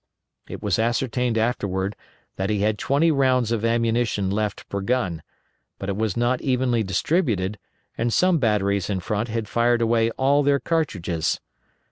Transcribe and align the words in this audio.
It 0.49 0.63
was 0.63 0.79
ascertained 0.79 1.37
afterward 1.37 1.95
that 2.35 2.49
he 2.49 2.61
had 2.61 2.79
twenty 2.79 3.11
rounds 3.11 3.51
of 3.51 3.63
ammunition 3.63 4.31
left 4.31 4.67
per 4.67 4.81
gun, 4.81 5.21
but 5.77 5.89
it 5.89 5.95
was 5.95 6.17
not 6.17 6.41
evenly 6.41 6.81
distributed 6.81 7.59
and 7.99 8.11
some 8.11 8.39
batteries 8.39 8.89
in 8.89 8.99
front 8.99 9.27
had 9.29 9.47
fired 9.47 9.79
away 9.79 10.09
all 10.17 10.41
their 10.41 10.59
cartridges. 10.59 11.39